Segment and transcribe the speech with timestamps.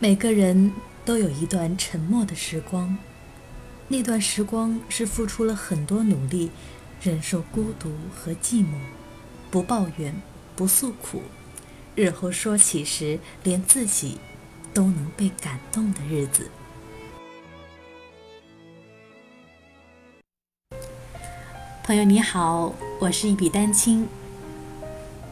[0.00, 0.72] 每个人
[1.04, 2.96] 都有一段沉默的时光，
[3.88, 6.52] 那段时光是付出了很多努力，
[7.02, 8.76] 忍受孤独和寂寞，
[9.50, 10.14] 不抱怨，
[10.54, 11.22] 不诉苦，
[11.96, 14.18] 日后说起时，连自己
[14.72, 16.48] 都能被感动的日子。
[21.82, 24.06] 朋友你好，我是一笔丹青。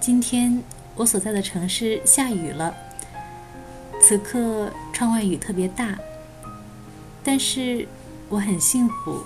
[0.00, 0.60] 今天
[0.96, 2.74] 我所在的城市下雨了。
[4.06, 5.98] 此刻窗外雨特别大，
[7.24, 7.88] 但是
[8.28, 9.24] 我很幸福，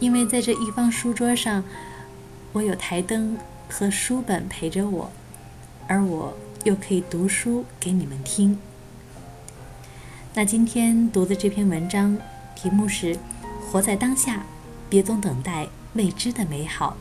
[0.00, 1.62] 因为在这一方书桌上，
[2.52, 3.36] 我有台灯
[3.68, 5.10] 和书本陪着我，
[5.86, 6.34] 而我
[6.64, 8.58] 又可以读书给你们听。
[10.32, 12.16] 那今天读的这篇文章
[12.56, 13.14] 题目是
[13.70, 14.46] 《活在当下，
[14.88, 16.96] 别总等待未知的美好》。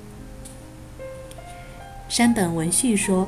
[2.09, 3.25] 山本文绪说：“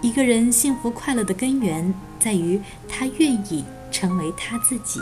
[0.00, 5.00] 一个人幸福快乐的根源。”在于他愿意成为他自己。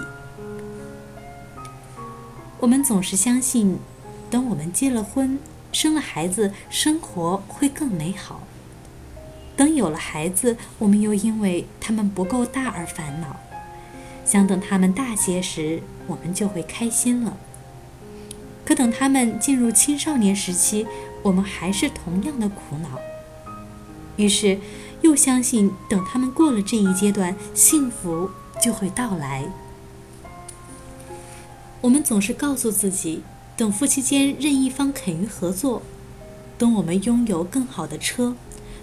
[2.61, 3.77] 我们总是相信，
[4.31, 5.37] 等我们结了婚、
[5.73, 8.43] 生了孩子，生活会更美好。
[9.57, 13.35] 等有了孩子，我们又因为他们不够大而烦恼，
[14.25, 17.37] 想等他们大些时，我们就会开心了。
[18.65, 20.87] 可等他们进入青少年时期，
[21.25, 23.01] 我们还是同样的苦恼。
[24.15, 24.61] 于是。
[25.03, 28.31] 又相信，等他们过了这一阶段，幸福
[28.63, 29.51] 就会到来。
[31.81, 33.23] 我们总是告诉自己，
[33.57, 35.83] 等夫妻间任一方肯于合作，
[36.59, 38.35] 等我们拥有更好的车，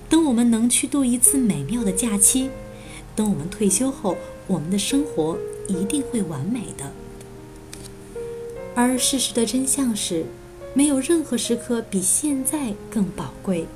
[0.08, 2.50] 等我们能去度一次美妙的假期，
[3.16, 4.16] 等我们退休后，
[4.48, 6.92] 我们的生活一定会完美的。
[8.74, 10.26] 而事实的真相是，
[10.74, 13.68] 没有任何时刻比现在更宝贵。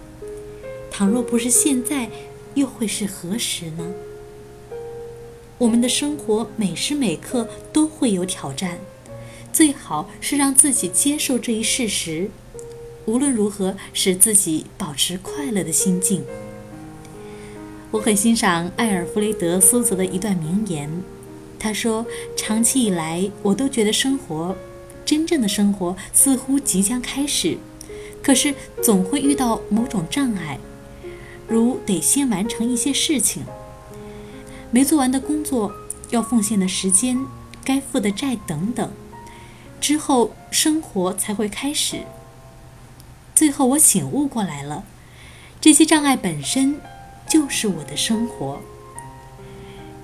[0.91, 2.09] 倘若不是现在，
[2.59, 3.93] 又会是何时呢？
[5.57, 8.77] 我们的生活每时每刻都会有挑战，
[9.51, 12.29] 最好是让自己接受这一事实。
[13.05, 16.23] 无论如何，使自己保持快乐的心境。
[17.91, 20.87] 我很欣赏艾尔弗雷德·苏泽的一段名言，
[21.57, 22.05] 他说
[22.37, 24.55] ：“长期以来，我都觉得生活，
[25.03, 27.57] 真正的生活似乎即将开始，
[28.21, 28.53] 可是
[28.83, 30.59] 总会遇到某种障碍。”
[31.49, 33.43] 如得先完成一些事情，
[34.71, 35.73] 没做完的工作，
[36.11, 37.17] 要奉献的时间，
[37.65, 38.91] 该付的债等等，
[39.81, 42.03] 之后生活才会开始。
[43.33, 44.83] 最后我醒悟过来了，
[45.59, 46.79] 这些障碍本身
[47.27, 48.59] 就是我的生活。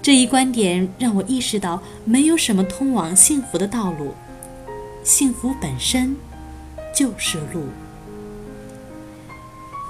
[0.01, 4.13] 这一观点让我意识到，没有什么通往幸福的道路，
[5.03, 6.15] 幸福本身
[6.95, 7.65] 就是路。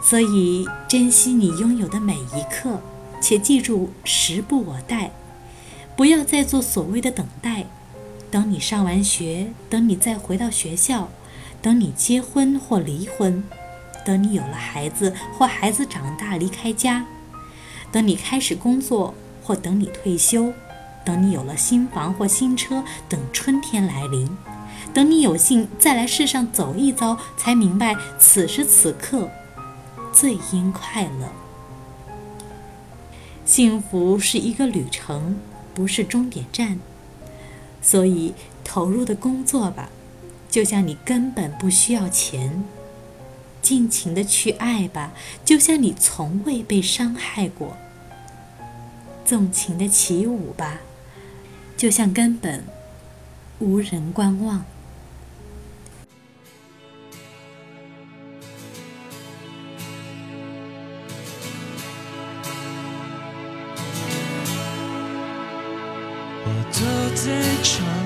[0.07, 2.79] 所以，珍惜你拥有的每一刻，
[3.19, 5.09] 且记住时不我待，
[5.95, 7.65] 不要再做所谓的等待。
[8.29, 11.09] 等你上完学，等你再回到学校，
[11.59, 13.43] 等你结婚或离婚，
[14.05, 17.07] 等你有了孩子或孩子长大离开家，
[17.91, 20.53] 等你开始工作或等你退休，
[21.03, 24.29] 等你有了新房或新车，等春天来临，
[24.93, 29.27] 等你有幸再来世上走一遭，才明白此时此刻。
[30.15, 31.29] 最应快乐。
[33.43, 35.35] 幸福是一个旅程，
[35.73, 36.79] 不是终点站。
[37.81, 38.33] 所以，
[38.63, 39.89] 投入的工作吧，
[40.49, 42.63] 就像你根本不需要钱；
[43.61, 45.11] 尽情的去爱吧，
[45.43, 47.75] 就像你从未被伤害过；
[49.25, 50.79] 纵情的起舞吧，
[51.75, 52.63] 就像根本
[53.59, 54.63] 无人观望。
[66.77, 67.31] 坐在
[67.63, 68.04] 床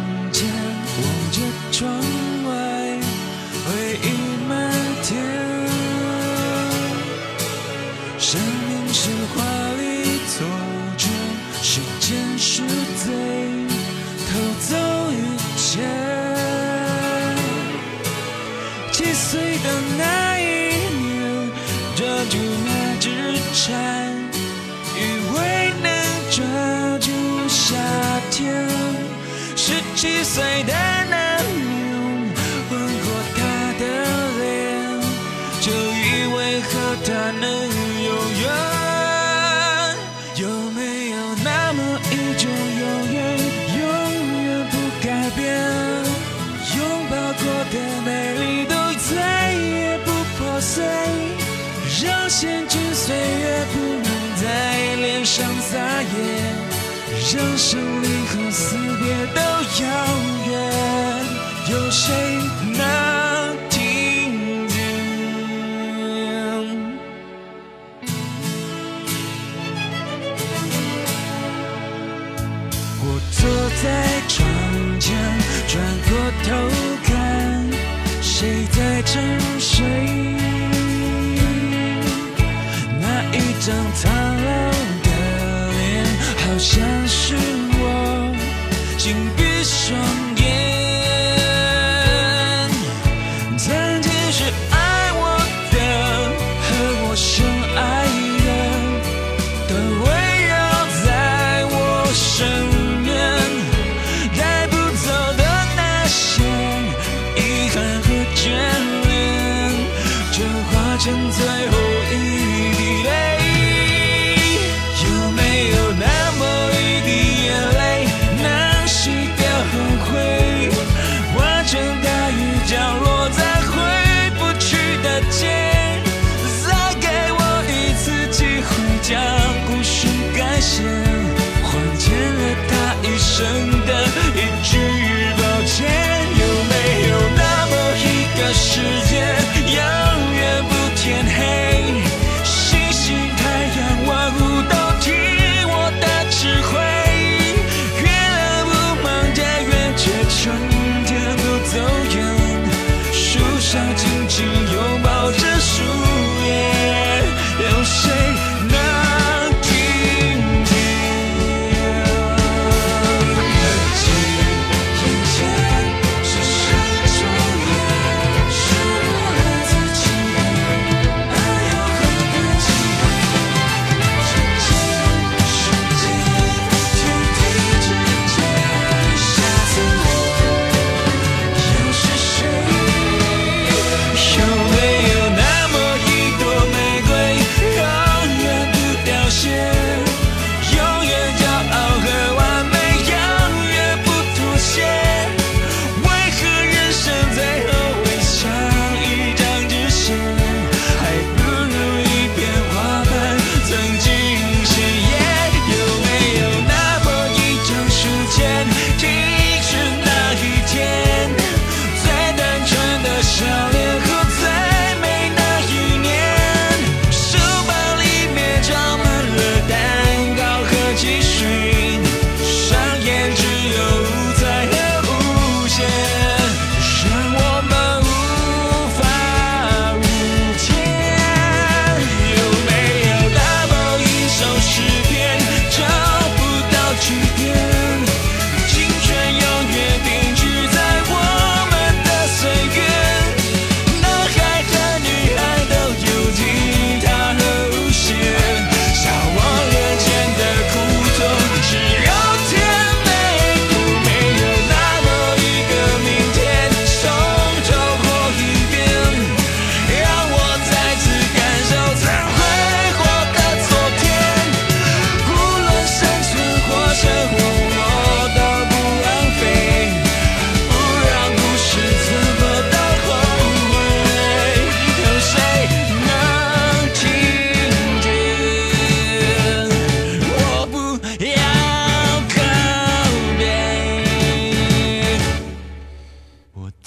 [28.40, 28.47] 天，
[29.58, 30.72] 十七岁的
[31.09, 31.52] 男人
[32.72, 33.06] 吻过
[33.36, 33.40] 她
[33.78, 33.84] 的
[34.40, 34.41] 脸，
[35.59, 36.72] 就以为和
[37.03, 37.44] 她能
[38.06, 38.09] 永
[38.40, 38.47] 远。
[40.38, 42.50] 有没有那么一种
[42.80, 43.18] 永远，
[43.78, 43.84] 永
[44.46, 44.74] 远不
[45.06, 45.44] 改变？
[46.78, 47.44] 拥抱过
[47.74, 47.76] 的
[48.06, 48.08] 美
[48.40, 48.74] 丽都
[49.09, 50.08] 再也不
[50.38, 50.78] 破碎，
[52.02, 54.08] 让陷进岁月不能
[54.41, 56.16] 在脸上撒野。
[57.32, 58.18] 让生命
[58.51, 59.41] 死别都
[59.84, 59.87] 遥
[60.47, 60.51] 远，
[61.69, 62.11] 有谁
[62.75, 62.79] 能
[63.69, 64.75] 听见？
[73.01, 73.40] 我坐
[73.84, 73.85] 在
[74.28, 74.37] 窗
[74.99, 75.16] 前，
[75.67, 75.72] 转
[76.09, 76.11] 过
[76.43, 76.47] 头
[77.03, 77.09] 看，
[78.22, 79.85] 谁在沉睡？
[82.99, 83.67] 那一张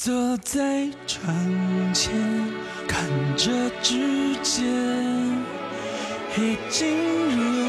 [0.04, 1.32] 坐在窗
[1.94, 2.12] 前
[2.88, 4.64] 看着指尖
[6.36, 6.98] 已经
[7.30, 7.61] 如